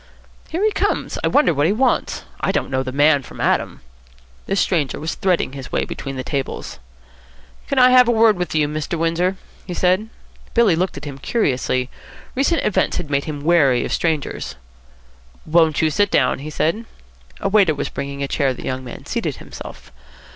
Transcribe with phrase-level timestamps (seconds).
[0.49, 1.19] "Here he comes.
[1.23, 2.23] I wonder what he wants.
[2.39, 3.81] I don't know the man from Adam."
[4.47, 6.79] The stranger was threading his way between the tables.
[7.67, 8.97] "Can I have a word with you, Mr.
[8.97, 9.35] Windsor?"
[9.67, 10.09] he said.
[10.55, 11.87] Billy looked at him curiously.
[12.33, 14.55] Recent events had made him wary of strangers.
[15.45, 16.85] "Won't you sit down?" he said.
[17.39, 18.55] A waiter was bringing a chair.
[18.55, 19.91] The young man seated himself.